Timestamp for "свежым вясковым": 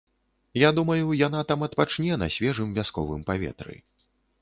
2.39-3.21